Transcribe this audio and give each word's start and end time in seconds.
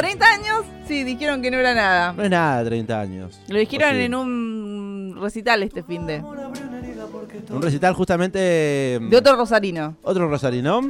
30 0.00 0.26
años, 0.26 0.64
sí, 0.88 1.04
dijeron 1.04 1.42
que 1.42 1.50
no 1.50 1.58
era 1.58 1.74
nada. 1.74 2.12
No 2.14 2.22
es 2.22 2.30
nada 2.30 2.64
30 2.64 3.00
años. 3.00 3.40
Lo 3.48 3.58
dijeron 3.58 3.96
en 3.96 4.14
un 4.14 5.18
recital 5.20 5.62
este 5.62 5.82
fin 5.82 6.06
de. 6.06 6.22
Un 7.50 7.60
recital 7.60 7.92
justamente... 7.94 8.38
De 8.38 9.16
otro 9.16 9.36
rosarino. 9.36 9.96
Otro 10.02 10.28
rosarino. 10.28 10.80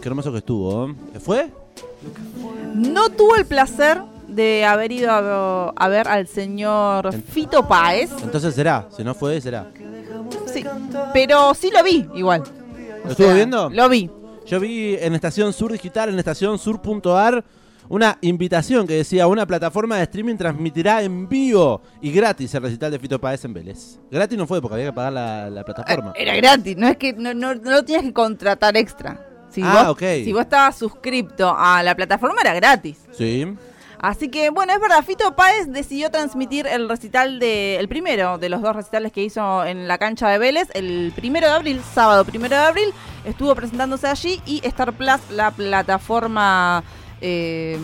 Qué 0.00 0.08
hermoso 0.08 0.30
que 0.30 0.38
estuvo. 0.38 0.88
¿eh? 0.88 0.94
¿Fue? 1.18 1.50
No 2.74 3.08
tuvo 3.10 3.34
el 3.36 3.46
placer 3.46 4.02
de 4.28 4.64
haber 4.64 4.92
ido 4.92 5.10
a, 5.10 5.70
a 5.70 5.88
ver 5.88 6.06
al 6.06 6.28
señor 6.28 7.12
Fito 7.22 7.66
Páez. 7.66 8.10
Entonces 8.22 8.54
será. 8.54 8.86
Si 8.96 9.02
no 9.02 9.14
fue, 9.14 9.40
será. 9.40 9.66
Sí, 10.46 10.64
pero 11.12 11.54
sí 11.54 11.70
lo 11.72 11.82
vi 11.82 12.06
igual. 12.14 12.44
¿Lo 13.04 13.10
estuvo 13.10 13.32
viendo? 13.34 13.70
Lo 13.70 13.88
vi. 13.88 14.10
Yo 14.46 14.60
vi 14.60 14.96
en 15.00 15.14
Estación 15.14 15.52
Sur 15.52 15.72
Digital, 15.72 16.10
en 16.10 16.18
Estación 16.18 16.58
Sur.ar, 16.58 17.44
una 17.88 18.18
invitación 18.20 18.86
que 18.86 18.94
decía 18.94 19.26
una 19.26 19.46
plataforma 19.46 19.96
de 19.96 20.02
streaming 20.04 20.36
transmitirá 20.36 21.02
en 21.02 21.28
vivo 21.28 21.82
y 22.00 22.10
gratis 22.12 22.54
el 22.54 22.62
recital 22.62 22.90
de 22.90 22.98
Fito 22.98 23.18
Páez 23.20 23.44
en 23.44 23.54
Vélez. 23.54 23.98
Gratis 24.10 24.36
no 24.38 24.46
fue 24.46 24.60
porque 24.60 24.74
había 24.76 24.86
que 24.86 24.92
pagar 24.92 25.12
la, 25.12 25.50
la 25.50 25.64
plataforma. 25.64 26.12
Era 26.16 26.36
gratis, 26.36 26.76
no 26.76 26.88
es 26.88 26.96
que 26.96 27.12
no, 27.14 27.32
no, 27.34 27.54
no 27.54 27.70
lo 27.70 27.84
tenías 27.84 28.02
que 28.04 28.12
contratar 28.12 28.76
extra. 28.76 29.26
Si 29.50 29.62
Ah, 29.62 29.84
vos, 29.84 29.92
ok. 29.92 30.02
Si 30.24 30.32
vos 30.32 30.42
estabas 30.42 30.76
suscripto 30.76 31.54
a 31.56 31.82
la 31.82 31.94
plataforma 31.94 32.40
era 32.40 32.54
gratis. 32.54 32.98
Sí. 33.12 33.46
Así 34.04 34.28
que 34.28 34.50
bueno, 34.50 34.74
es 34.74 34.80
verdad, 34.80 35.02
Fito 35.02 35.34
Páez 35.34 35.66
decidió 35.68 36.10
transmitir 36.10 36.66
el 36.66 36.90
recital 36.90 37.38
de, 37.38 37.76
el 37.76 37.88
primero 37.88 38.36
de 38.36 38.50
los 38.50 38.60
dos 38.60 38.76
recitales 38.76 39.12
que 39.12 39.22
hizo 39.22 39.64
en 39.64 39.88
la 39.88 39.96
cancha 39.96 40.28
de 40.28 40.36
Vélez, 40.36 40.68
el 40.74 41.10
primero 41.16 41.46
de 41.46 41.54
abril, 41.54 41.80
sábado 41.94 42.22
primero 42.26 42.54
de 42.54 42.62
abril, 42.64 42.92
estuvo 43.24 43.54
presentándose 43.54 44.06
allí 44.06 44.42
y 44.44 44.60
Star 44.62 44.92
Plus, 44.92 45.30
la 45.30 45.52
plataforma 45.52 46.84
eh, 47.22 47.78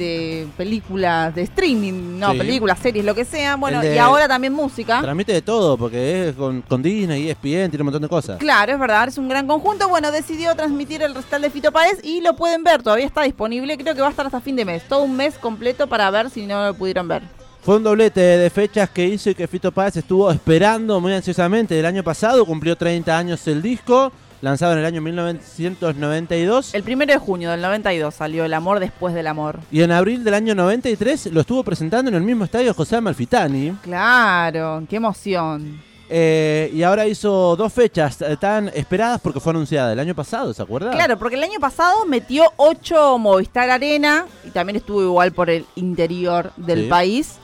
de 0.00 0.48
películas, 0.56 1.34
de 1.34 1.42
streaming, 1.42 2.18
no, 2.18 2.32
Sí. 2.32 2.38
películas, 2.38 2.78
series, 2.80 3.04
lo 3.04 3.14
que 3.14 3.24
sea, 3.24 3.56
bueno, 3.56 3.80
El 3.80 3.88
de- 3.90 3.94
y 3.94 3.98
ahora 3.98 4.26
también 4.26 4.52
música. 4.52 5.00
Transmite 5.02 5.32
de 5.32 5.42
todo 5.42 5.76
porque 5.76 6.30
es 6.30 6.34
con, 6.34 6.62
con 6.62 6.82
Disney, 6.82 7.28
ESPN, 7.28 7.70
tiene 7.70 7.82
un 7.82 7.86
montón 7.86 8.02
de 8.02 8.08
cosas. 8.08 8.38
Claro, 8.38 8.72
es 8.72 8.78
verdad, 8.80 9.06
es 9.08 9.18
un 9.18 9.28
gran 9.28 9.46
conjunto. 9.46 9.88
Bueno, 9.88 10.10
decidió 10.10 10.54
transmitir 10.56 11.02
el 11.02 11.14
recital 11.14 11.42
de 11.42 11.50
Fito 11.50 11.70
Páez 11.70 11.98
y 12.02 12.20
lo 12.22 12.34
pueden 12.34 12.64
ver, 12.64 12.82
todavía 12.82 13.06
está 13.06 13.22
disponible, 13.22 13.76
creo 13.78 13.94
que 13.94 14.00
va 14.00 14.08
a 14.08 14.10
estar 14.10 14.26
hasta 14.26 14.40
fin 14.40 14.56
de 14.56 14.64
mes, 14.64 14.82
todo 14.88 15.02
un 15.02 15.14
mes 15.16 15.38
completo 15.38 15.86
para 15.86 16.10
ver 16.10 16.30
si 16.30 16.46
no 16.46 16.64
lo 16.64 16.74
pudieron 16.74 17.06
ver. 17.06 17.22
Fue 17.62 17.76
un 17.76 17.82
doblete 17.84 18.20
de 18.20 18.48
fechas 18.48 18.88
que 18.88 19.04
hizo 19.06 19.28
y 19.28 19.34
que 19.34 19.46
Fito 19.46 19.70
Páez 19.70 19.94
estuvo 19.98 20.30
esperando 20.32 20.98
muy 20.98 21.12
ansiosamente 21.12 21.74
del 21.74 21.84
año 21.84 22.02
pasado. 22.02 22.46
Cumplió 22.46 22.74
30 22.74 23.18
años 23.18 23.46
el 23.46 23.60
disco, 23.60 24.10
lanzado 24.40 24.72
en 24.72 24.78
el 24.80 24.84
año 24.84 25.00
1992. 25.02 26.74
El 26.74 26.82
primero 26.82 27.12
de 27.12 27.18
junio 27.18 27.50
del 27.50 27.60
92 27.60 28.14
salió 28.14 28.44
El 28.44 28.54
amor 28.54 28.80
después 28.80 29.14
del 29.14 29.26
amor. 29.26 29.58
Y 29.70 29.82
en 29.82 29.92
abril 29.92 30.24
del 30.24 30.34
año 30.34 30.54
93 30.54 31.26
lo 31.32 31.40
estuvo 31.40 31.62
presentando 31.64 32.08
en 32.10 32.14
el 32.16 32.22
mismo 32.22 32.44
estadio 32.44 32.72
José 32.74 32.96
Amalfitani. 32.96 33.72
Claro, 33.82 34.82
qué 34.88 34.96
emoción. 34.96 35.80
Eh, 36.12 36.72
y 36.74 36.82
ahora 36.82 37.06
hizo 37.06 37.54
dos 37.54 37.72
fechas 37.72 38.20
eh, 38.22 38.36
tan 38.36 38.68
esperadas 38.74 39.20
porque 39.20 39.38
fue 39.38 39.50
anunciada 39.52 39.92
el 39.92 40.00
año 40.00 40.12
pasado, 40.12 40.52
¿se 40.52 40.60
acuerda? 40.60 40.90
Claro, 40.90 41.16
porque 41.16 41.36
el 41.36 41.44
año 41.44 41.60
pasado 41.60 42.04
metió 42.04 42.42
8 42.56 43.16
Movistar 43.18 43.70
Arena 43.70 44.26
y 44.44 44.50
también 44.50 44.74
estuvo 44.76 45.02
igual 45.02 45.30
por 45.30 45.50
el 45.50 45.64
interior 45.76 46.50
del 46.56 46.82
Sí. 46.84 46.88
país. 46.88 47.34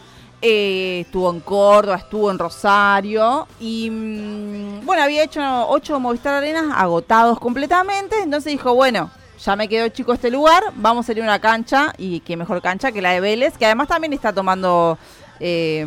Eh, 0.48 1.00
estuvo 1.00 1.28
en 1.33 1.41
Córdoba, 1.41 1.97
estuvo 1.97 2.30
en 2.30 2.39
Rosario 2.39 3.48
y 3.58 3.91
mm, 3.91 4.86
bueno, 4.86 5.03
había 5.03 5.25
hecho 5.25 5.41
8 5.69 5.98
Movistar 5.98 6.34
Arenas 6.34 6.66
agotados 6.72 7.41
completamente, 7.41 8.14
entonces 8.22 8.53
dijo, 8.53 8.72
bueno, 8.72 9.11
ya 9.44 9.56
me 9.56 9.66
quedó 9.69 9.88
chico 9.88 10.12
este 10.12 10.30
lugar, 10.30 10.62
vamos 10.77 11.08
a 11.08 11.12
ir 11.12 11.20
a 11.20 11.25
una 11.25 11.41
cancha 11.41 11.92
y 11.98 12.20
qué 12.20 12.36
mejor 12.36 12.62
cancha 12.62 12.92
que 12.92 13.03
la 13.03 13.11
de 13.11 13.19
Vélez, 13.20 13.58
que 13.58 13.66
además 13.66 13.88
también 13.88 14.12
está 14.12 14.33
tomando, 14.33 14.97
eh, 15.41 15.84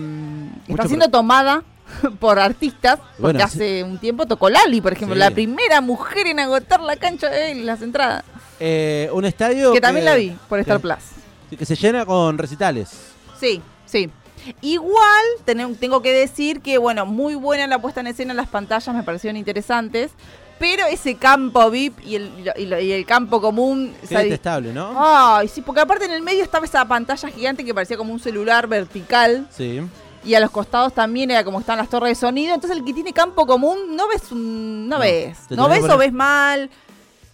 está 0.68 0.88
siendo 0.88 1.08
tomada 1.08 1.64
por 2.20 2.38
artistas, 2.38 3.00
porque 3.00 3.22
Bueno, 3.22 3.44
hace 3.46 3.82
un 3.86 3.98
tiempo 3.98 4.26
tocó 4.26 4.50
Lali, 4.50 4.82
por 4.82 4.92
ejemplo, 4.92 5.16
Sí. 5.16 5.20
la 5.20 5.32
primera 5.32 5.80
mujer 5.80 6.28
en 6.28 6.38
agotar 6.42 6.82
la 6.82 6.98
cancha 6.98 7.30
de 7.30 7.38
Vélez, 7.40 7.64
las 7.66 7.82
entradas, 7.82 8.26
Eh, 8.60 9.10
un 9.14 9.24
estadio 9.24 9.72
que 9.72 9.80
también 9.80 10.04
la 10.04 10.16
vi 10.16 10.36
por 10.50 10.60
Star 10.60 10.78
que- 10.78 10.82
Plus. 10.82 11.58
Que 11.58 11.66
se 11.66 11.78
llena 11.78 12.06
con 12.06 12.38
recitales. 12.38 12.90
Sí, 13.40 13.62
sí. 13.86 14.10
Igual 14.62 15.24
tengo 15.46 16.02
que 16.02 16.12
decir 16.14 16.62
que, 16.62 16.78
bueno, 16.78 17.06
muy 17.06 17.36
buena 17.36 17.68
la 17.68 17.80
puesta 17.80 18.02
en 18.02 18.08
escena, 18.08 18.34
las 18.34 18.48
pantallas 18.50 18.94
me 18.96 19.04
parecieron 19.04 19.38
interesantes, 19.38 20.12
pero 20.60 20.86
ese 20.88 21.16
campo 21.16 21.70
VIP 21.72 22.00
y 22.06 22.16
el, 22.16 22.32
y 22.58 22.66
lo- 22.66 22.80
y 22.80 22.92
el 22.92 23.06
campo 23.06 23.40
común... 23.40 23.94
Qué 24.08 24.18
di- 24.18 24.24
detestable, 24.26 24.74
¿no? 24.74 24.94
Ay, 24.98 25.48
sí, 25.48 25.62
porque 25.62 25.82
aparte 25.82 26.06
en 26.06 26.12
el 26.12 26.22
medio 26.22 26.44
estaba 26.44 26.66
esa 26.66 26.86
pantalla 26.86 27.30
gigante 27.30 27.64
que 27.64 27.74
parecía 27.74 27.96
como 27.98 28.12
un 28.14 28.20
celular 28.20 28.68
vertical 28.68 29.48
Sí. 29.56 29.82
y 30.26 30.34
a 30.34 30.40
los 30.42 30.52
costados 30.52 30.94
también 30.94 31.32
era 31.32 31.46
como 31.46 31.62
están 31.62 31.78
las 31.78 31.88
torres 31.90 32.10
de 32.12 32.16
sonido, 32.28 32.54
entonces 32.56 32.78
el 32.78 32.84
que 32.84 32.94
tiene 32.94 33.14
campo 33.14 33.46
común 33.48 33.96
no 33.96 34.08
ves 34.10 34.32
un... 34.32 34.90
no, 34.90 34.96
No, 34.98 35.02
ves, 35.02 35.38
te 35.48 35.56
no 35.56 35.64
tenés 35.68 35.80
ves 35.84 35.88
que 35.88 35.94
o 35.94 35.98
poner- 35.98 36.08
ves 36.08 36.14
mal. 36.14 36.70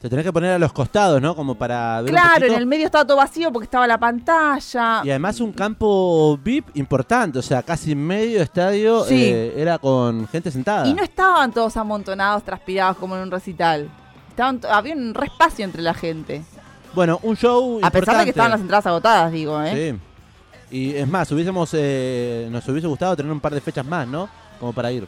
Te 0.06 0.10
tenés 0.10 0.24
que 0.24 0.32
poner 0.32 0.52
a 0.52 0.60
los 0.60 0.72
costados, 0.72 1.20
¿no? 1.20 1.36
Como 1.36 1.56
para 1.56 2.00
ver 2.04 2.14
un 2.14 2.16
Claro, 2.20 2.46
en 2.46 2.54
el 2.54 2.68
medio 2.68 2.86
estaba 2.86 3.08
todo 3.08 3.18
vacío 3.18 3.52
porque 3.52 3.64
estaba 3.64 3.88
la 3.88 3.98
pantalla. 3.98 5.02
Y 5.04 5.10
además 5.10 5.40
un 5.40 5.52
campo 5.52 6.38
VIP 6.44 6.78
importante, 6.78 7.40
o 7.40 7.42
sea, 7.42 7.64
casi 7.64 7.96
medio 7.96 8.40
estadio 8.40 9.04
Sí. 9.06 9.16
eh, 9.20 9.56
era 9.58 9.80
con 9.80 10.28
gente 10.28 10.52
sentada. 10.52 10.86
Y 10.86 10.94
no 10.94 11.02
estaban 11.02 11.52
todos 11.52 11.76
amontonados, 11.76 12.44
transpirados 12.44 12.98
como 12.98 13.16
en 13.16 13.24
un 13.24 13.32
recital. 13.32 13.90
Estaban 14.30 14.62
había 14.70 14.94
un 14.94 15.12
re 15.16 15.26
espacio 15.26 15.66
entre 15.66 15.82
la 15.82 15.96
gente. 15.96 16.44
Bueno, 16.94 17.20
un 17.24 17.36
show 17.36 17.80
A 17.82 17.90
pesar 17.90 18.20
de 18.20 18.26
que 18.26 18.30
estaban 18.30 18.52
las 18.52 18.62
entradas 18.62 18.86
agotadas, 18.86 19.32
digo, 19.32 19.60
¿eh? 19.64 19.98
Sí. 20.70 20.78
Y 20.78 20.96
es 20.98 21.08
más, 21.08 21.32
hubiésemos, 21.32 21.72
eh, 21.74 22.48
nos 22.52 22.68
hubiese 22.68 22.86
gustado 22.88 23.16
tener 23.16 23.32
un 23.32 23.40
par 23.40 23.56
de 23.56 23.60
fechas 23.60 23.84
más, 23.84 24.08
¿no? 24.08 24.30
Como 24.60 24.72
para 24.72 24.92
ir. 24.92 25.08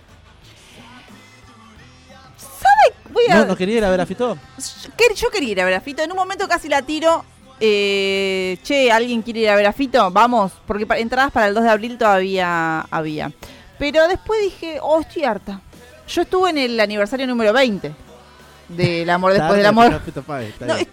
¿No, 3.30 3.46
¿No 3.46 3.56
quería 3.56 3.78
ir 3.78 3.86
a 3.86 3.90
ver 3.90 4.02
a 4.02 4.06
Fito? 4.06 4.38
Yo 5.16 5.30
quería 5.30 5.52
ir 5.52 5.62
a 5.62 5.66
ver 5.66 5.74
a 5.76 5.82
Fito. 5.82 6.02
En 6.04 6.12
un 6.12 6.18
momento 6.18 6.48
casi 6.48 6.68
la 6.70 6.82
tiro. 6.82 7.24
eh, 7.60 8.58
che, 8.64 8.92
¿alguien 8.92 9.22
quiere 9.24 9.40
ir 9.42 9.50
a 9.50 9.56
ver 9.56 9.66
a 9.66 9.74
Fito? 9.74 10.12
Vamos, 10.12 10.52
porque 10.68 10.86
pa- 10.86 10.98
entradas 11.00 11.32
para 11.32 11.48
el 11.48 11.54
2 11.56 11.64
de 11.64 11.70
abril 11.70 11.98
todavía 11.98 12.82
había. 12.92 13.32
Pero 13.80 14.08
después 14.08 14.40
dije, 14.42 14.80
oh, 14.82 15.00
estoy 15.02 15.24
harta. 15.24 15.62
Yo 16.08 16.22
estuve 16.22 16.50
en 16.52 16.58
el 16.60 16.80
aniversario 16.80 17.26
número 17.28 17.52
20 17.54 17.94
del 18.70 19.10
amor 19.10 19.34
después 19.34 19.58
del 19.58 19.66
amor. 19.66 20.02
Fito 20.04 20.22
Páez, 20.24 20.54
No, 20.62 20.78
y 20.78 20.86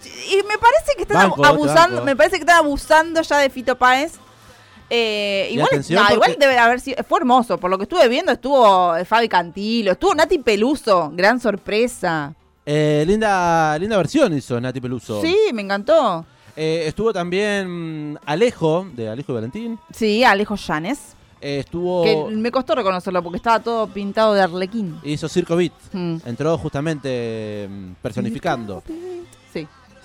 me 0.47 0.57
parece 0.57 0.93
que 0.95 1.03
están 1.03 1.17
Banco, 1.29 1.45
abusando, 1.45 2.03
me 2.03 2.15
parece 2.15 2.37
que 2.37 2.41
están 2.41 2.57
abusando 2.57 3.21
ya 3.21 3.37
de 3.39 3.49
Fito 3.49 3.75
Páez. 3.77 4.13
Eh, 4.89 5.49
igual, 5.51 5.67
atención 5.71 6.03
no, 6.03 6.13
igual 6.13 6.35
debe 6.39 6.57
haber 6.57 6.79
sido, 6.79 7.03
fue 7.07 7.19
hermoso, 7.19 7.57
por 7.57 7.69
lo 7.71 7.77
que 7.77 7.83
estuve 7.83 8.07
viendo 8.07 8.31
estuvo 8.31 8.95
eh, 8.95 9.03
Fabi 9.03 9.27
Cantilo, 9.27 9.93
estuvo 9.93 10.13
Nati 10.13 10.37
Peluso, 10.39 11.11
gran 11.13 11.39
sorpresa. 11.39 12.33
Eh, 12.65 13.03
linda, 13.07 13.77
linda 13.79 13.97
versión 13.97 14.35
hizo 14.37 14.59
Nati 14.61 14.79
Peluso. 14.81 15.21
Sí, 15.21 15.35
me 15.53 15.61
encantó. 15.63 16.25
Eh, 16.55 16.83
estuvo 16.87 17.11
también 17.11 18.17
Alejo, 18.25 18.87
de 18.95 19.09
Alejo 19.09 19.31
y 19.31 19.35
Valentín. 19.35 19.79
Sí, 19.91 20.23
Alejo 20.23 20.55
Llanes, 20.55 20.99
Eh, 21.41 21.59
estuvo. 21.59 22.03
que 22.03 22.15
me 22.35 22.49
costó 22.51 22.75
reconocerlo 22.75 23.21
porque 23.23 23.37
estaba 23.37 23.59
todo 23.59 23.87
pintado 23.87 24.33
de 24.33 24.41
arlequín. 24.41 24.97
Hizo 25.03 25.27
Circo 25.27 25.55
Beat. 25.57 25.73
Mm. 25.93 26.17
Entró 26.25 26.57
justamente 26.57 27.67
mm, 27.69 27.93
personificando 28.01 28.81
Sí. 28.87 29.23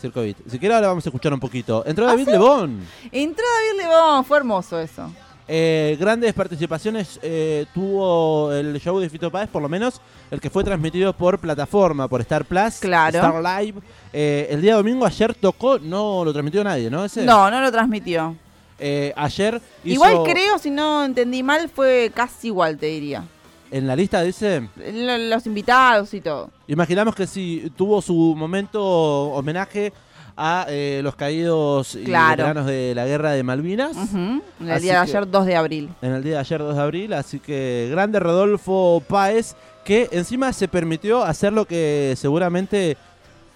Circo 0.01 0.23
Beat. 0.23 0.37
Si 0.49 0.59
quiere 0.59 0.75
ahora 0.75 0.89
vamos 0.89 1.05
a 1.07 1.09
escuchar 1.09 1.33
un 1.33 1.41
poquito. 1.41 1.85
Entró 1.87 2.07
¿Ah, 2.07 2.11
David 2.11 2.25
sí? 2.27 2.31
Lebón. 2.33 2.81
Entró 3.13 3.45
David 3.69 3.83
Lebón, 3.83 4.25
fue 4.25 4.39
hermoso 4.39 4.79
eso. 4.81 5.11
Eh, 5.53 5.97
grandes 5.99 6.33
participaciones 6.33 7.19
eh, 7.23 7.67
tuvo 7.75 8.53
el 8.53 8.79
show 8.81 9.01
de 9.01 9.11
Fito 9.11 9.33
Páez, 9.33 9.49
por 9.49 9.61
lo 9.61 9.69
menos 9.69 10.01
el 10.31 10.41
que 10.41 10.49
fue 10.49 10.63
transmitido 10.63 11.13
por 11.13 11.41
plataforma, 11.41 12.07
por 12.07 12.21
Star 12.21 12.45
Plus, 12.45 12.75
Claro. 12.81 13.19
Star 13.19 13.35
Live. 13.63 13.81
Eh, 14.13 14.47
el 14.51 14.63
día 14.63 14.77
domingo 14.77 15.05
ayer 15.07 15.35
tocó, 15.35 15.81
no 15.81 16.25
lo 16.25 16.33
transmitió 16.33 16.63
nadie, 16.63 16.89
¿no? 16.89 17.05
Ese. 17.05 17.25
No, 17.25 17.51
no 17.51 17.61
lo 17.61 17.73
transmitió. 17.73 18.37
Eh, 18.79 19.13
ayer 19.17 19.61
hizo, 19.85 19.95
Igual 19.95 20.23
creo, 20.25 20.57
si 20.59 20.71
no 20.71 21.05
entendí 21.05 21.43
mal, 21.43 21.69
fue 21.69 22.13
casi 22.15 22.47
igual, 22.47 22.79
te 22.79 22.87
diría. 22.87 23.25
En 23.73 23.87
la 23.89 23.95
lista 23.97 24.23
dice, 24.23 24.69
Lo- 24.77 25.19
Los 25.19 25.47
invitados 25.47 26.15
y 26.15 26.21
todo. 26.21 26.51
Imaginamos 26.73 27.15
que 27.15 27.27
si 27.27 27.71
tuvo 27.77 28.01
su 28.01 28.15
momento 28.37 28.83
homenaje 28.83 29.93
a 30.37 30.65
eh, 30.69 31.01
los 31.03 31.17
caídos 31.17 31.97
y 31.97 32.05
Claro. 32.05 32.31
veteranos 32.31 32.67
de 32.67 32.95
la 32.95 33.05
guerra 33.07 33.33
de 33.33 33.43
Malvinas. 33.43 33.97
En 34.15 34.43
el 34.61 34.71
Así 34.71 34.83
día 34.85 35.01
de 35.01 35.07
que- 35.07 35.11
ayer, 35.17 35.31
2 35.31 35.47
de 35.47 35.57
abril. 35.57 35.91
en 36.01 36.13
el 36.13 36.23
día 36.23 36.35
de 36.35 36.39
ayer 36.39 36.61
2 36.61 36.77
de 36.77 36.83
abril, 36.83 37.13
así 37.13 37.41
que 37.41 37.89
grande 37.91 38.21
Rodolfo 38.21 39.03
Páez, 39.07 39.55
que 39.85 40.09
encima 40.13 40.53
se 40.53 40.69
permitió 40.69 41.23
hacer 41.25 41.53
lo 41.53 41.67
que 41.67 42.15
seguramente 42.17 42.97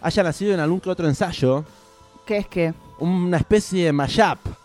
haya 0.03 0.23
nacido 0.23 0.53
en 0.53 0.61
algún 0.61 0.81
que 0.81 0.91
otro 0.91 1.07
ensayo, 1.09 1.65
¿Qué 2.27 2.39
es 2.39 2.49
que? 2.49 2.75
una 2.99 3.37
especie 3.39 3.87
de 3.87 3.93
mashup 3.93 4.39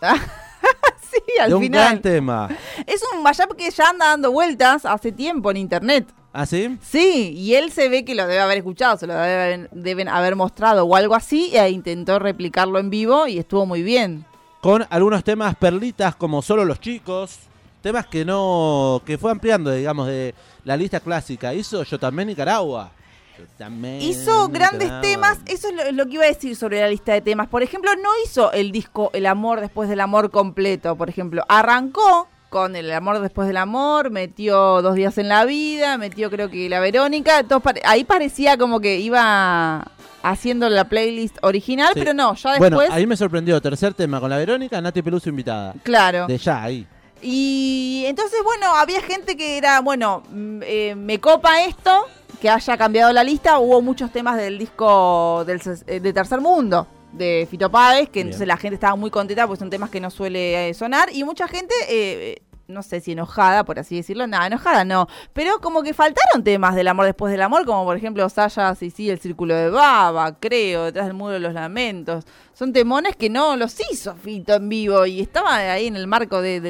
sí, 1.10 1.38
al 1.40 1.48
de 1.50 1.54
un 1.54 1.68
gran 1.70 2.00
tema. 2.02 2.48
Es 2.86 3.02
un 3.14 3.22
mashup 3.22 3.54
que 3.56 3.70
ya 3.70 3.88
anda 3.90 4.08
dando 4.08 4.30
vueltas 4.32 4.84
hace 4.84 5.12
tiempo 5.12 5.50
en 5.50 5.56
internet. 5.58 6.06
¿Ah, 6.32 6.46
sí? 6.46 6.78
Sí, 6.80 7.32
y 7.36 7.54
él 7.54 7.72
se 7.72 7.88
ve 7.88 8.04
que 8.04 8.14
lo 8.14 8.26
debe 8.26 8.38
haber 8.40 8.58
escuchado, 8.58 8.96
se 8.96 9.06
lo 9.06 9.14
deben, 9.14 9.68
deben 9.72 10.08
haber 10.08 10.36
mostrado 10.36 10.84
o 10.84 10.94
algo 10.94 11.14
así, 11.16 11.50
e 11.56 11.70
intentó 11.70 12.18
replicarlo 12.20 12.78
en 12.78 12.88
vivo 12.88 13.26
y 13.26 13.38
estuvo 13.38 13.66
muy 13.66 13.82
bien. 13.82 14.24
Con 14.60 14.86
algunos 14.90 15.24
temas 15.24 15.56
perlitas 15.56 16.14
como 16.14 16.40
Solo 16.42 16.64
los 16.64 16.78
chicos, 16.80 17.38
temas 17.82 18.06
que 18.06 18.24
no. 18.24 19.02
que 19.04 19.18
fue 19.18 19.32
ampliando, 19.32 19.72
digamos, 19.72 20.06
de 20.06 20.34
la 20.64 20.76
lista 20.76 21.00
clásica. 21.00 21.52
Hizo 21.54 21.82
Yo 21.82 21.98
también 21.98 22.28
Nicaragua. 22.28 22.92
Yo 23.38 23.44
también 23.56 24.00
Hizo 24.02 24.48
grandes 24.48 24.88
Nicaragua. 24.88 25.00
temas, 25.00 25.38
eso 25.46 25.68
es 25.68 25.74
lo, 25.74 25.92
lo 25.92 26.06
que 26.06 26.14
iba 26.14 26.24
a 26.24 26.28
decir 26.28 26.54
sobre 26.54 26.80
la 26.80 26.88
lista 26.88 27.12
de 27.12 27.22
temas. 27.22 27.48
Por 27.48 27.62
ejemplo, 27.64 27.90
no 27.96 28.10
hizo 28.24 28.52
el 28.52 28.70
disco 28.70 29.10
El 29.14 29.26
amor 29.26 29.60
después 29.60 29.88
del 29.88 30.00
amor 30.00 30.30
completo, 30.30 30.94
por 30.94 31.08
ejemplo. 31.08 31.42
Arrancó 31.48 32.28
con 32.50 32.76
El 32.76 32.92
amor 32.92 33.20
después 33.20 33.48
del 33.48 33.56
amor, 33.56 34.10
metió 34.10 34.82
Dos 34.82 34.94
días 34.96 35.16
en 35.18 35.28
la 35.28 35.44
vida, 35.46 35.96
metió 35.96 36.30
creo 36.30 36.50
que 36.50 36.68
La 36.68 36.80
Verónica. 36.80 37.42
pare- 37.62 37.80
ahí 37.84 38.04
parecía 38.04 38.58
como 38.58 38.80
que 38.80 38.98
iba 38.98 39.86
haciendo 40.22 40.68
la 40.68 40.84
playlist 40.84 41.38
original, 41.42 41.92
Sí. 41.94 42.00
pero 42.00 42.12
no, 42.12 42.34
ya 42.34 42.50
después... 42.50 42.70
Bueno, 42.72 42.92
ahí 42.92 43.06
me 43.06 43.16
sorprendió. 43.16 43.60
Tercer 43.62 43.94
tema 43.94 44.20
con 44.20 44.28
la 44.28 44.36
Verónica, 44.36 44.78
Nati 44.80 45.00
Peluso 45.00 45.30
invitada. 45.30 45.74
Claro. 45.82 46.26
De 46.26 46.36
ya, 46.36 46.62
ahí. 46.62 46.86
Y 47.22 48.04
entonces, 48.06 48.38
bueno, 48.44 48.74
había 48.76 49.00
gente 49.00 49.36
que 49.36 49.56
era, 49.56 49.80
bueno, 49.80 50.22
mm, 50.30 50.60
eh, 50.64 50.94
me 50.96 51.20
copa 51.20 51.62
esto, 51.64 52.06
que 52.40 52.48
haya 52.50 52.76
cambiado 52.76 53.12
la 53.12 53.22
lista. 53.24 53.58
Hubo 53.58 53.80
muchos 53.82 54.10
temas 54.10 54.36
del 54.36 54.58
disco 54.58 55.44
del, 55.46 55.60
eh, 55.86 56.00
de 56.00 56.12
Tercer 56.12 56.40
Mundo, 56.40 56.86
de 57.12 57.46
Fito 57.50 57.70
Páez, 57.70 58.08
que 58.08 58.20
Bien. 58.20 58.28
entonces 58.28 58.46
la 58.46 58.56
gente 58.56 58.74
estaba 58.74 58.96
muy 58.96 59.10
contenta 59.10 59.46
porque 59.46 59.58
son 59.58 59.70
temas 59.70 59.90
que 59.90 60.00
no 60.00 60.10
suele 60.10 60.68
eh, 60.68 60.74
sonar. 60.74 61.08
Y 61.12 61.24
mucha 61.24 61.48
gente, 61.48 61.74
eh, 61.88 62.36
eh, 62.38 62.42
no 62.68 62.82
sé 62.82 63.00
si 63.00 63.12
enojada, 63.12 63.64
por 63.64 63.78
así 63.78 63.96
decirlo, 63.96 64.26
nada, 64.26 64.46
enojada 64.46 64.84
no. 64.84 65.08
Pero 65.32 65.60
como 65.60 65.82
que 65.82 65.92
faltaron 65.92 66.44
temas 66.44 66.74
del 66.74 66.88
amor 66.88 67.06
después 67.06 67.32
del 67.32 67.42
amor, 67.42 67.66
como 67.66 67.84
por 67.84 67.96
ejemplo 67.96 68.28
Saya, 68.28 68.74
sí, 68.74 68.90
sí, 68.90 69.10
El 69.10 69.18
Círculo 69.18 69.54
de 69.54 69.70
Baba, 69.70 70.36
creo, 70.38 70.84
Detrás 70.84 71.06
del 71.06 71.14
Muro 71.14 71.32
de 71.32 71.40
los 71.40 71.52
Lamentos. 71.52 72.24
Son 72.54 72.72
temones 72.72 73.16
que 73.16 73.28
no 73.28 73.56
los 73.56 73.76
hizo 73.90 74.14
Fito 74.14 74.54
en 74.54 74.68
vivo 74.68 75.04
y 75.06 75.20
estaba 75.20 75.56
ahí 75.56 75.86
en 75.86 75.96
el 75.96 76.06
marco 76.06 76.40
de, 76.40 76.60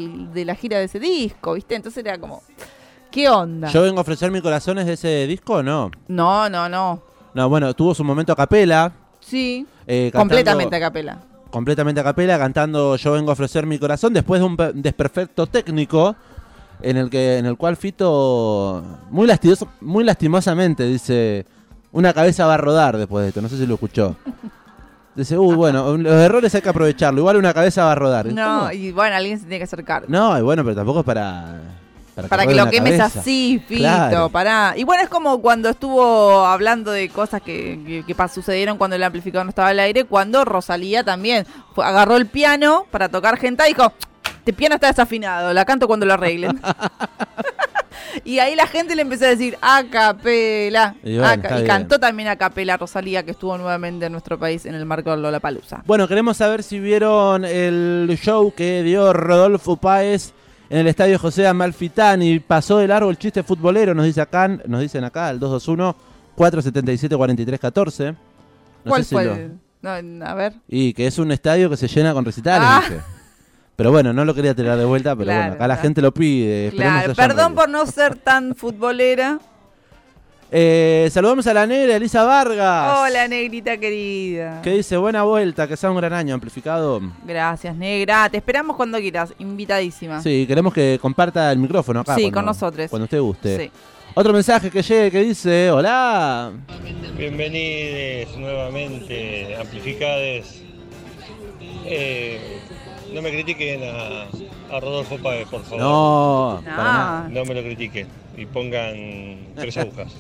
la 0.44 0.54
gira 0.54 0.78
de 0.78 0.84
ese 0.84 0.98
disco, 0.98 1.54
¿viste? 1.54 1.74
Entonces 1.74 2.04
era 2.04 2.18
como, 2.18 2.42
¿qué 3.10 3.28
onda? 3.28 3.68
Yo 3.68 3.82
vengo 3.82 3.98
a 3.98 4.02
ofrecer 4.02 4.30
mi 4.30 4.40
corazón 4.40 4.78
es 4.78 4.86
de 4.86 4.94
ese 4.94 5.26
disco 5.26 5.54
o 5.56 5.62
no? 5.62 5.90
No, 6.08 6.48
no, 6.48 6.68
no. 6.68 7.02
No, 7.34 7.48
bueno, 7.48 7.74
tuvo 7.74 7.94
su 7.94 8.02
momento 8.02 8.32
a 8.32 8.36
capela. 8.36 8.92
Sí, 9.20 9.66
eh, 9.86 10.10
cantando- 10.12 10.18
completamente 10.34 10.76
a 10.76 10.80
capela. 10.80 11.18
completamente 11.50 12.00
a 12.00 12.04
capela, 12.04 12.38
cantando 12.38 12.96
Yo 12.96 13.12
vengo 13.12 13.30
a 13.30 13.32
ofrecer 13.34 13.66
mi 13.66 13.78
corazón, 13.78 14.12
después 14.12 14.40
de 14.40 14.46
un 14.46 14.56
pe- 14.56 14.72
desperfecto 14.74 15.46
técnico 15.46 16.16
en 16.82 16.96
el 16.96 17.10
que 17.10 17.38
en 17.38 17.46
el 17.46 17.56
cual 17.56 17.76
Fito 17.76 18.82
muy 19.10 19.26
lastimoso, 19.26 19.68
muy 19.82 20.02
lastimosamente 20.04 20.84
dice 20.84 21.44
una 21.92 22.12
cabeza 22.12 22.46
va 22.46 22.54
a 22.54 22.58
rodar 22.58 22.96
después 22.96 23.22
de 23.24 23.28
esto, 23.28 23.42
no 23.42 23.48
sé 23.48 23.56
si 23.58 23.66
lo 23.66 23.74
escuchó. 23.74 24.16
Dice, 25.12 25.36
uy, 25.36 25.56
bueno, 25.56 25.96
los 25.98 26.12
errores 26.14 26.54
hay 26.54 26.62
que 26.62 26.68
aprovecharlo, 26.68 27.18
igual 27.20 27.36
una 27.36 27.52
cabeza 27.52 27.84
va 27.84 27.92
a 27.92 27.94
rodar. 27.96 28.26
No, 28.26 28.60
¿Cómo? 28.60 28.72
y 28.72 28.92
bueno, 28.92 29.16
alguien 29.16 29.38
se 29.38 29.42
tiene 29.44 29.58
que 29.58 29.64
acercar. 29.64 30.04
No, 30.08 30.38
y 30.38 30.40
bueno, 30.40 30.62
pero 30.62 30.76
tampoco 30.76 31.00
es 31.00 31.04
para 31.04 31.60
Para 32.14 32.28
que 32.42 32.46
ruede 32.46 32.56
lo 32.56 32.62
una 32.64 32.70
quemes 32.70 32.98
cabeza. 32.98 33.20
así, 33.20 33.62
Fito, 33.66 33.80
Claro. 33.80 34.28
pará. 34.30 34.74
Y 34.76 34.84
bueno, 34.84 35.02
es 35.02 35.08
como 35.08 35.40
cuando 35.40 35.68
estuvo 35.68 36.44
hablando 36.44 36.90
de 36.92 37.08
cosas 37.08 37.40
que, 37.42 37.80
que- 38.06 38.14
que 38.14 38.28
sucedieron 38.28 38.76
cuando 38.78 38.96
el 38.96 39.02
amplificador 39.02 39.46
no 39.46 39.50
estaba 39.50 39.68
al 39.68 39.78
aire, 39.80 40.04
cuando 40.04 40.44
Rosalía 40.44 41.02
también 41.04 41.46
fue- 41.74 41.84
agarró 41.84 42.16
el 42.16 42.26
piano 42.26 42.86
para 42.90 43.08
tocar 43.08 43.36
gente 43.38 43.62
y 43.66 43.74
dijo, 43.74 43.92
este 44.38 44.52
piano 44.52 44.74
está 44.76 44.88
desafinado, 44.88 45.52
la 45.52 45.64
canto 45.64 45.86
cuando 45.86 46.06
lo 46.06 46.14
arreglen. 46.14 46.60
y 48.24 48.38
ahí 48.38 48.54
la 48.56 48.66
gente 48.66 48.94
le 48.96 49.02
empezó 49.02 49.24
a 49.26 49.28
decir, 49.28 49.56
a 49.60 49.82
capela. 49.90 50.94
Y 51.02 51.18
bueno, 51.18 51.42
bien. 51.48 51.66
cantó 51.66 51.98
también 51.98 52.28
a 52.28 52.36
capela 52.36 52.76
Rosalía, 52.76 53.22
que 53.22 53.32
estuvo 53.32 53.56
nuevamente 53.58 54.06
en 54.06 54.12
nuestro 54.12 54.38
país 54.38 54.66
en 54.66 54.74
el 54.74 54.84
marco 54.86 55.10
de 55.10 55.18
Lollapalooza. 55.18 55.82
Bueno, 55.86 56.08
queremos 56.08 56.36
saber 56.36 56.62
si 56.62 56.80
vieron 56.80 57.44
el 57.44 58.18
show 58.20 58.52
que 58.54 58.82
dio 58.82 59.12
Rodolfo 59.12 59.76
Páez 59.76 60.32
en 60.70 60.78
el 60.78 60.86
estadio 60.86 61.18
José 61.18 61.46
Amalfitani. 61.46 62.40
Pasó 62.40 62.78
de 62.78 62.88
largo 62.88 63.10
el 63.10 63.18
chiste 63.18 63.42
futbolero, 63.42 63.94
nos 63.94 64.06
dice 64.06 64.20
acá, 64.22 64.48
nos 64.48 64.80
dicen 64.80 65.04
acá, 65.04 65.28
al 65.28 65.38
221 65.38 65.94
477 66.36 67.16
4314. 67.16 68.12
No 68.12 68.16
¿Cuál 68.88 69.04
si 69.04 69.14
fue? 69.14 69.24
lo- 69.24 69.36
no, 70.02 70.24
a 70.26 70.34
ver. 70.34 70.54
Y 70.68 70.92
que 70.94 71.06
es 71.06 71.18
un 71.18 71.32
estadio 71.32 71.68
que 71.68 71.76
se 71.76 71.88
llena 71.88 72.12
con 72.14 72.24
recitales, 72.24 72.66
Ah. 72.70 72.82
dice. 72.88 73.00
Pero 73.76 73.90
bueno, 73.90 74.12
no 74.12 74.26
lo 74.26 74.34
quería 74.34 74.54
tirar 74.54 74.76
de 74.76 74.84
vuelta, 74.84 75.14
pero 75.16 75.24
Claro, 75.24 75.40
bueno, 75.40 75.54
acá 75.54 75.66
la 75.68 75.76
gente 75.78 76.02
lo 76.02 76.12
pide. 76.12 76.70
Claro, 76.74 77.14
perdón 77.14 77.54
por 77.54 77.68
no 77.70 77.86
ser 77.86 78.14
tan 78.16 78.54
futbolera. 78.54 79.38
Eh, 80.52 81.08
saludamos 81.12 81.46
a 81.46 81.54
la 81.54 81.64
negra 81.66 81.94
Elisa 81.96 82.24
Vargas. 82.24 82.98
Hola, 83.00 83.28
negrita 83.28 83.76
querida. 83.78 84.60
Que 84.62 84.72
dice, 84.72 84.96
buena 84.96 85.22
vuelta, 85.22 85.68
que 85.68 85.76
sea 85.76 85.90
un 85.90 85.96
gran 85.96 86.12
año 86.12 86.34
amplificado. 86.34 87.00
Gracias, 87.24 87.76
negra. 87.76 88.28
Te 88.28 88.38
esperamos 88.38 88.74
cuando 88.76 88.98
quieras. 88.98 89.32
Invitadísima. 89.38 90.20
Sí, 90.20 90.46
queremos 90.48 90.74
que 90.74 90.98
comparta 91.00 91.52
el 91.52 91.58
micrófono 91.58 92.00
acá. 92.00 92.16
Sí, 92.16 92.22
cuando- 92.22 92.34
con 92.38 92.44
nosotros. 92.46 92.90
Cuando 92.90 93.04
usted 93.04 93.20
guste. 93.20 93.56
Sí. 93.58 93.70
Otro 94.14 94.32
mensaje 94.32 94.70
que 94.72 94.82
llegue 94.82 95.10
que 95.12 95.20
dice, 95.22 95.70
hola. 95.70 96.50
Bienvenidos 97.16 98.36
nuevamente, 98.36 99.56
amplificades. 99.56 100.62
Eh, 101.84 102.58
no 103.14 103.22
me 103.22 103.30
critiquen 103.30 103.82
a, 103.84 104.76
a 104.76 104.80
Rodolfo 104.80 105.16
Páez, 105.18 105.46
por 105.48 105.62
favor. 105.62 105.78
No, 105.78 106.54
No. 106.56 106.62
para 106.64 106.76
nada. 106.82 107.28
No 107.30 107.44
me 107.44 107.54
lo 107.54 107.62
critiquen 107.62 108.08
y 108.36 108.46
pongan 108.46 108.94
tres 109.54 109.76
agujas. 109.76 110.12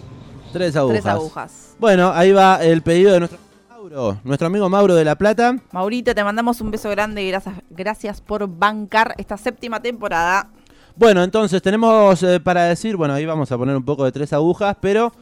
Tres 0.52 0.76
agujas. 0.76 1.00
Tres 1.00 1.06
agujas. 1.06 1.76
Bueno, 1.78 2.12
ahí 2.12 2.32
va 2.32 2.56
el 2.62 2.82
pedido 2.82 3.12
de 3.12 3.20
nuestro 3.20 3.38
Mauro, 3.68 4.18
nuestro 4.24 4.46
amigo 4.46 4.68
Mauro 4.68 4.94
de 4.94 5.04
La 5.04 5.16
Plata. 5.16 5.56
Maurito, 5.72 6.14
te 6.14 6.22
mandamos 6.22 6.60
un 6.60 6.70
beso 6.70 6.90
grande 6.90 7.22
y 7.22 7.28
gracias, 7.28 7.54
gracias 7.70 8.20
por 8.20 8.46
bancar 8.46 9.14
esta 9.16 9.36
séptima 9.36 9.80
temporada. 9.80 10.48
Bueno, 10.96 11.22
entonces 11.22 11.62
tenemos 11.62 12.22
eh, 12.22 12.40
para 12.40 12.64
decir, 12.64 12.96
bueno, 12.96 13.14
ahí 13.14 13.24
vamos 13.24 13.50
a 13.50 13.56
poner 13.56 13.76
un 13.76 13.84
poco 13.84 14.04
de 14.04 14.12
tres 14.12 14.32
agujas, 14.32 14.76
pero 14.80 15.12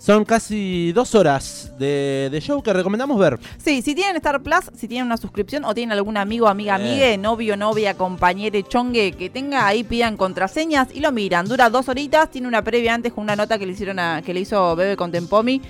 son 0.00 0.24
casi 0.24 0.92
dos 0.92 1.14
horas 1.14 1.72
de, 1.78 2.30
de 2.32 2.40
show 2.40 2.62
que 2.62 2.72
recomendamos 2.72 3.18
ver. 3.18 3.38
Sí, 3.58 3.82
si 3.82 3.94
tienen 3.94 4.16
Star 4.16 4.42
Plus, 4.42 4.70
si 4.74 4.88
tienen 4.88 5.04
una 5.04 5.18
suscripción 5.18 5.62
o 5.66 5.74
tienen 5.74 5.92
algún 5.92 6.16
amigo, 6.16 6.48
amiga, 6.48 6.78
Bien. 6.78 6.88
amigue, 6.88 7.18
novio, 7.18 7.54
novia, 7.54 7.94
compañero, 7.94 8.58
chongue 8.62 9.12
que 9.12 9.28
tenga, 9.28 9.66
ahí 9.66 9.84
pidan 9.84 10.16
contraseñas 10.16 10.88
y 10.94 11.00
lo 11.00 11.12
miran. 11.12 11.46
Dura 11.46 11.68
dos 11.68 11.90
horitas, 11.90 12.30
tiene 12.30 12.48
una 12.48 12.64
previa 12.64 12.94
antes 12.94 13.12
con 13.12 13.24
una 13.24 13.36
nota 13.36 13.58
que 13.58 13.66
le 13.66 13.72
hicieron 13.72 13.98
a, 13.98 14.22
que 14.22 14.32
le 14.32 14.40
hizo 14.40 14.74
Bebe 14.74 14.96
Contempomi 14.96 15.60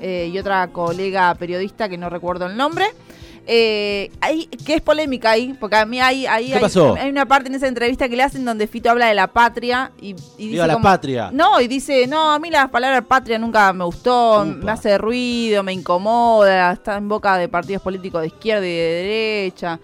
eh, 0.00 0.30
y 0.32 0.36
otra 0.36 0.66
colega 0.72 1.32
periodista 1.36 1.88
que 1.88 1.96
no 1.96 2.10
recuerdo 2.10 2.46
el 2.46 2.56
nombre. 2.56 2.86
Eh, 3.48 4.10
ahí, 4.20 4.46
que 4.46 4.74
es 4.74 4.80
polémica 4.82 5.30
ahí, 5.30 5.54
porque 5.60 5.76
a 5.76 5.86
mí 5.86 6.00
hay, 6.00 6.26
ahí 6.26 6.48
¿Qué 6.48 6.54
hay, 6.56 6.60
pasó? 6.60 6.96
hay 6.98 7.08
una 7.10 7.26
parte 7.26 7.48
en 7.48 7.54
esa 7.54 7.68
entrevista 7.68 8.08
que 8.08 8.16
le 8.16 8.24
hacen 8.24 8.44
donde 8.44 8.66
Fito 8.66 8.90
habla 8.90 9.06
de 9.06 9.14
la 9.14 9.28
patria 9.28 9.92
y, 10.00 10.16
y 10.36 10.48
dice 10.48 10.66
la 10.66 10.80
patria. 10.80 11.30
no, 11.32 11.60
y 11.60 11.68
dice, 11.68 12.08
no, 12.08 12.32
a 12.32 12.38
mí 12.40 12.50
la 12.50 12.68
palabra 12.68 13.02
patria 13.02 13.38
nunca 13.38 13.72
me 13.72 13.84
gustó, 13.84 14.40
Upa. 14.42 14.44
me 14.44 14.72
hace 14.72 14.98
ruido, 14.98 15.62
me 15.62 15.72
incomoda, 15.72 16.72
está 16.72 16.96
en 16.96 17.08
boca 17.08 17.38
de 17.38 17.48
partidos 17.48 17.82
políticos 17.82 18.20
de 18.22 18.26
izquierda 18.26 18.66
y 18.66 18.70
de 18.70 18.82
derecha. 18.82 19.78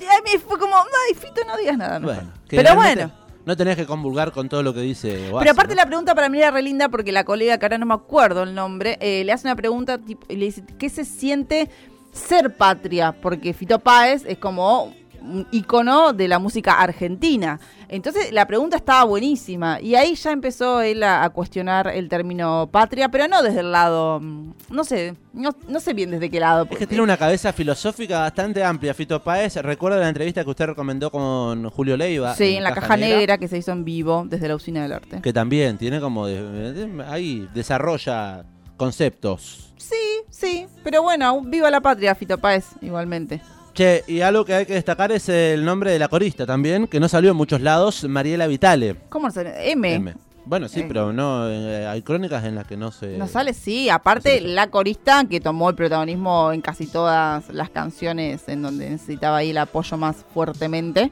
Y 0.00 0.04
a 0.04 0.22
mí 0.24 0.40
fue 0.46 0.58
como, 0.58 0.74
ay, 0.76 1.14
Fito, 1.14 1.42
no 1.46 1.56
digas 1.58 1.76
nada. 1.76 1.98
mejor". 2.00 2.16
Bueno, 2.16 2.32
que 2.48 2.56
Pero 2.56 2.74
bueno, 2.74 3.10
No 3.46 3.54
tenés 3.56 3.76
que 3.76 3.84
convulgar 3.84 4.32
con 4.32 4.48
todo 4.48 4.62
lo 4.62 4.72
que 4.72 4.80
dice. 4.80 5.28
pero 5.38 5.50
aparte 5.50 5.74
¿no? 5.74 5.82
la 5.82 5.86
pregunta 5.86 6.14
para 6.14 6.30
mí 6.30 6.38
era 6.38 6.50
re 6.50 6.62
linda 6.62 6.88
porque 6.88 7.12
la 7.12 7.24
colega, 7.24 7.58
que 7.58 7.66
ahora 7.66 7.76
no 7.76 7.84
me 7.84 7.92
acuerdo 7.94 8.44
el 8.44 8.54
nombre, 8.54 8.96
eh, 9.00 9.22
le 9.24 9.32
hace 9.32 9.46
una 9.46 9.56
pregunta 9.56 9.98
tipo, 9.98 10.24
y 10.30 10.36
le 10.36 10.46
dice, 10.46 10.64
¿qué 10.78 10.88
se 10.88 11.04
siente 11.04 11.68
ser 12.14 12.56
patria? 12.56 13.12
Porque 13.12 13.52
Fito 13.52 13.78
Páez 13.78 14.24
es 14.26 14.38
como 14.38 14.92
un 15.24 15.46
icono 15.50 16.12
de 16.12 16.28
la 16.28 16.38
música 16.38 16.80
argentina. 16.80 17.58
Entonces 17.88 18.32
la 18.32 18.46
pregunta 18.46 18.76
estaba 18.76 19.04
buenísima 19.04 19.80
y 19.80 19.94
ahí 19.94 20.14
ya 20.14 20.32
empezó 20.32 20.80
él 20.80 21.02
a, 21.02 21.24
a 21.24 21.30
cuestionar 21.30 21.88
el 21.88 22.08
término 22.08 22.68
patria, 22.70 23.08
pero 23.08 23.28
no 23.28 23.42
desde 23.42 23.60
el 23.60 23.72
lado, 23.72 24.20
mm, 24.20 24.52
no 24.70 24.84
sé, 24.84 25.14
no, 25.32 25.50
no 25.68 25.80
sé 25.80 25.94
bien 25.94 26.10
desde 26.10 26.30
qué 26.30 26.40
lado. 26.40 26.66
Es 26.70 26.78
que 26.78 26.86
tiene 26.86 27.02
una 27.02 27.16
cabeza 27.16 27.52
filosófica 27.52 28.20
bastante 28.20 28.62
amplia, 28.62 28.94
Fito 28.94 29.22
Páez. 29.22 29.56
Recuerda 29.56 29.98
la 29.98 30.08
entrevista 30.08 30.44
que 30.44 30.50
usted 30.50 30.66
recomendó 30.66 31.10
con 31.10 31.68
Julio 31.70 31.96
Leiva. 31.96 32.34
Sí, 32.34 32.56
en 32.56 32.64
la 32.64 32.74
caja 32.74 32.96
negra. 32.96 33.38
que 33.38 33.48
se 33.48 33.58
hizo 33.58 33.72
en 33.72 33.84
vivo 33.84 34.24
desde 34.28 34.48
la 34.48 34.56
usina 34.56 34.82
del 34.82 34.92
arte. 34.92 35.20
Que 35.22 35.32
también 35.32 35.78
tiene 35.78 36.00
como. 36.00 36.26
ahí 36.26 37.48
desarrolla 37.54 38.44
conceptos. 38.76 39.72
Sí, 39.76 40.22
sí, 40.30 40.66
pero 40.82 41.02
bueno, 41.02 41.40
viva 41.42 41.70
la 41.70 41.80
patria, 41.80 42.14
Fito 42.14 42.38
Páez, 42.38 42.64
igualmente. 42.80 43.40
Che, 43.74 44.04
y 44.06 44.20
algo 44.20 44.44
que 44.44 44.54
hay 44.54 44.66
que 44.66 44.74
destacar 44.74 45.10
es 45.12 45.28
el 45.28 45.64
nombre 45.64 45.90
de 45.90 45.98
la 45.98 46.08
corista 46.08 46.46
también, 46.46 46.86
que 46.86 47.00
no 47.00 47.08
salió 47.08 47.32
en 47.32 47.36
muchos 47.36 47.60
lados, 47.60 48.04
Mariela 48.04 48.46
Vitale. 48.46 48.96
¿Cómo 49.08 49.30
se 49.30 49.70
M. 49.72 49.94
M. 49.94 50.14
Bueno, 50.46 50.68
sí, 50.68 50.80
Eh. 50.80 50.84
pero 50.86 51.12
no 51.12 51.48
eh, 51.50 51.86
hay 51.86 52.02
crónicas 52.02 52.44
en 52.44 52.54
las 52.54 52.66
que 52.66 52.76
no 52.76 52.92
se. 52.92 53.16
No 53.16 53.26
sale, 53.26 53.52
sí. 53.54 53.88
Aparte, 53.88 54.40
no 54.42 54.48
la 54.48 54.68
corista 54.70 55.24
que 55.28 55.40
tomó 55.40 55.70
el 55.70 55.74
protagonismo 55.74 56.52
en 56.52 56.60
casi 56.60 56.86
todas 56.86 57.48
las 57.48 57.70
canciones 57.70 58.42
en 58.48 58.62
donde 58.62 58.90
necesitaba 58.90 59.38
ahí 59.38 59.50
el 59.50 59.58
apoyo 59.58 59.96
más 59.96 60.16
fuertemente. 60.34 61.10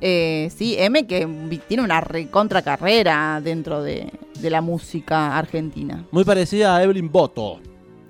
Eh, 0.00 0.50
sí, 0.56 0.76
M 0.78 1.06
que 1.06 1.26
tiene 1.66 1.82
una 1.82 2.00
recontra 2.00 2.62
carrera 2.62 3.40
dentro 3.42 3.82
de, 3.82 4.10
de 4.40 4.50
la 4.50 4.60
música 4.60 5.36
argentina. 5.36 6.04
Muy 6.10 6.24
parecida 6.24 6.76
a 6.76 6.82
Evelyn 6.82 7.10
Boto. 7.10 7.60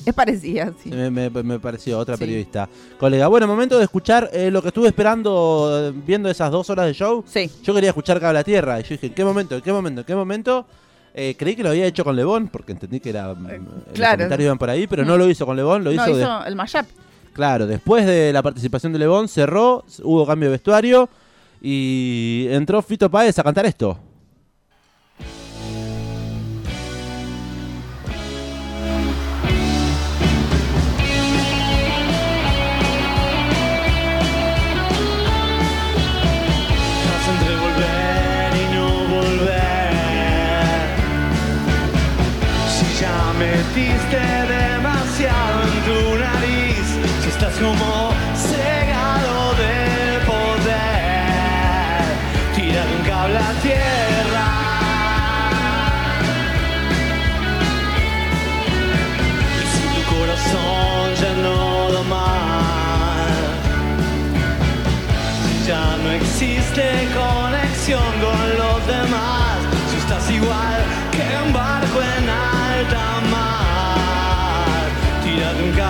Es 0.05 0.15
parecida, 0.15 0.73
sí. 0.83 0.91
Me, 0.91 1.11
me- 1.11 1.29
me 1.31 1.59
pareció 1.59 1.99
otra 1.99 2.17
Sí. 2.17 2.21
periodista. 2.21 2.69
Colega, 2.99 3.27
bueno, 3.29 3.47
momento 3.47 3.77
de 3.79 3.85
escuchar 3.85 4.31
eh, 4.33 4.51
lo 4.51 4.63
que 4.63 4.69
estuve 4.69 4.89
esperando 4.89 5.91
eh, 5.91 5.93
viendo 6.07 6.31
esas 6.31 6.51
dos 6.51 6.71
horas 6.71 6.87
de 6.87 6.95
show. 6.95 7.25
Sí. 7.27 7.51
Yo 7.63 7.75
quería 7.75 7.91
escuchar 7.91 8.19
Cabla 8.21 8.43
Tierra 8.45 8.81
y 8.81 8.85
yo 8.85 8.89
dije, 8.91 9.09
¿en 9.09 9.15
qué 9.15 9.25
momento? 9.25 9.57
¿En 9.57 9.61
qué 9.63 9.73
momento? 9.73 10.01
¿En 10.03 10.07
qué 10.07 10.15
momento? 10.15 10.67
Eh, 11.15 11.35
creí 11.39 11.57
que 11.57 11.63
lo 11.63 11.71
había 11.71 11.85
hecho 11.87 12.05
con 12.05 12.15
Lebón, 12.17 12.49
porque 12.49 12.73
entendí 12.73 13.01
que 13.01 13.11
era, 13.11 13.35
mm, 13.35 13.43
los 13.49 13.95
claro. 13.95 14.17
comentarios 14.19 14.47
iban 14.47 14.59
por 14.59 14.71
ahí, 14.71 14.87
pero 14.87 15.05
no 15.05 15.17
lo 15.17 15.29
hizo 15.29 15.45
con 15.45 15.57
Lebón, 15.57 15.83
lo 15.85 15.91
hizo, 15.93 16.07
no, 16.07 16.17
de- 16.17 16.23
hizo 16.23 16.45
el 16.45 16.55
mashup. 16.55 16.87
Claro, 17.33 17.67
después 17.67 18.07
de 18.07 18.33
la 18.33 18.43
participación 18.43 18.93
de 18.93 19.01
Lebón, 19.01 19.29
cerró, 19.29 19.85
hubo 20.05 20.27
cambio 20.27 20.49
de 20.49 20.53
vestuario 20.53 21.09
y 21.61 22.47
entró 22.51 22.83
Fito 22.83 23.11
Páez 23.11 23.39
a 23.39 23.43
cantar 23.43 23.67
esto. 23.67 24.08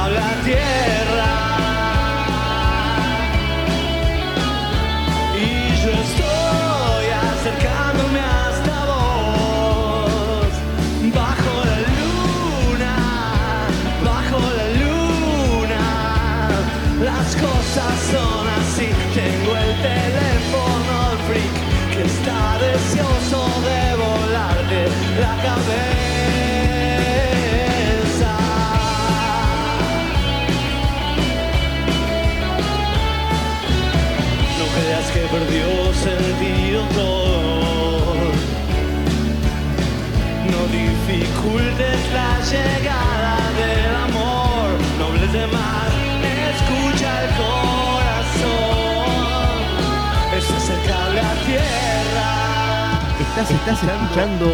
Tírate 0.08 0.14
un 0.14 0.14
cable 0.14 0.18
a 0.18 0.34
tierra. 0.44 1.34
Y 5.36 5.42
yo 5.82 5.90
estoy 5.90 7.06
acercándome 7.30 8.20
hasta 8.20 8.76
vos, 8.90 10.52
bajo 11.14 11.52
la 11.70 11.78
luna, 11.98 12.94
bajo 14.04 14.38
la 14.58 14.66
luna. 14.80 15.84
Las 17.04 17.28
cosas 17.36 17.94
son 18.10 18.44
así, 18.60 18.88
tengo 19.14 19.52
el 19.56 19.72
teléfono 19.82 20.94
freak 21.26 21.56
que 21.92 22.02
está 22.04 22.40
deseoso 22.58 23.40
de 23.68 23.80
volarte 23.96 24.80
la 25.20 25.34
cabeza. 25.42 26.17
Dificultes 41.18 42.12
la 42.12 42.38
llegada 42.40 43.36
del 43.56 43.94
amor, 43.96 44.78
no 44.98 45.06
hables 45.06 45.32
de 45.32 45.46
más, 45.48 45.88
escucha 46.54 47.24
el 47.24 47.30
corazón. 47.42 48.78
Es 50.36 50.70
el 50.70 50.80
cable 50.88 51.20
a 51.20 51.34
tierra. 51.46 52.30
Estás, 53.20 53.50
estás 53.50 53.82
escuchando 53.82 54.46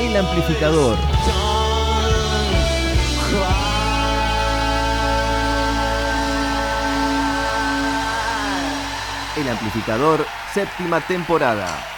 el 0.00 0.16
amplificador. 0.16 0.96
El 9.36 9.48
amplificador, 9.48 10.24
séptima 10.52 11.00
temporada. 11.00 11.93